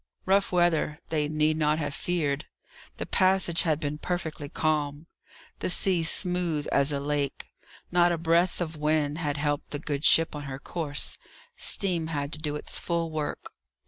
Rough 0.25 0.51
weather 0.51 0.97
they 1.09 1.27
need 1.27 1.57
not 1.57 1.77
have 1.77 1.93
feared. 1.93 2.47
The 2.97 3.05
passage 3.05 3.61
had 3.61 3.79
been 3.79 3.99
perfectly 3.99 4.49
calm; 4.49 5.05
the 5.59 5.69
sea 5.69 6.01
smooth 6.01 6.65
as 6.71 6.91
a 6.91 6.99
lake; 6.99 7.51
not 7.91 8.11
a 8.11 8.17
breath 8.17 8.61
of 8.61 8.75
wind 8.75 9.19
had 9.19 9.37
helped 9.37 9.69
the 9.69 9.77
good 9.77 10.03
ship 10.03 10.35
on 10.35 10.45
her 10.45 10.57
course; 10.57 11.19
steam 11.55 12.07
had 12.07 12.33
to 12.33 12.39
do 12.39 12.55
its 12.55 12.79
full 12.79 13.11
work. 13.11 13.51